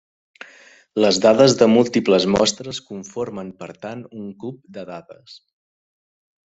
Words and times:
Les 1.03 1.19
dades 1.25 1.55
de 1.59 1.67
múltiples 1.73 2.25
mostres 2.37 2.81
conformen 2.89 3.55
per 3.61 3.71
tant 3.87 4.05
un 4.23 4.27
cub 4.45 4.61
de 4.79 4.91
dades. 4.95 5.41